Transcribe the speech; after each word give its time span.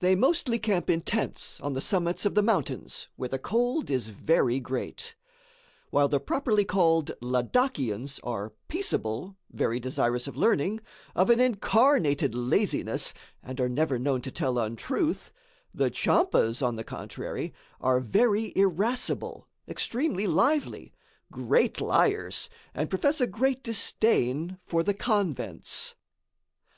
They 0.00 0.14
mostly 0.14 0.58
camp 0.58 0.90
in 0.90 1.00
tents 1.00 1.58
on 1.62 1.72
the 1.72 1.80
summits 1.80 2.26
of 2.26 2.34
the 2.34 2.42
mountains, 2.42 3.08
where 3.16 3.30
the 3.30 3.38
cold 3.38 3.88
is 3.90 4.08
very 4.08 4.60
great. 4.60 5.14
While 5.88 6.06
the 6.06 6.20
properly 6.20 6.66
called 6.66 7.12
Ladakians 7.22 8.20
are 8.22 8.52
peaceable, 8.68 9.36
very 9.50 9.80
desirous 9.80 10.28
of 10.28 10.36
learning, 10.36 10.80
of 11.14 11.30
an 11.30 11.40
incarnated 11.40 12.34
laziness, 12.34 13.14
and 13.42 13.58
are 13.58 13.70
never 13.70 13.98
known 13.98 14.20
to 14.20 14.30
tell 14.30 14.58
untruth; 14.58 15.32
the 15.72 15.88
Tchampas, 15.90 16.60
on 16.60 16.76
the 16.76 16.84
contrary, 16.84 17.54
are 17.80 18.00
very 18.00 18.52
irascible, 18.54 19.48
extremely 19.66 20.26
lively, 20.26 20.92
great 21.32 21.80
liars 21.80 22.50
and 22.74 22.90
profess 22.90 23.18
a 23.18 23.26
great 23.26 23.62
disdain 23.62 24.58
for 24.66 24.82
the 24.82 24.92
convents. 24.92 25.94